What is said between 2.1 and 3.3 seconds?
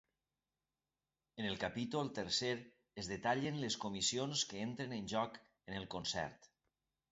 tercer es